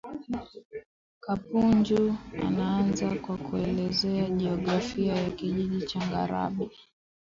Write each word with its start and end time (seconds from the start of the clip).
Kapunju 1.19 2.13
anaanza 2.47 3.15
kwa 3.17 3.37
kuelezea 3.37 4.29
jiografia 4.29 5.15
ya 5.15 5.29
Kijiji 5.29 5.85
cha 5.85 6.07
Ngarambi 6.07 6.69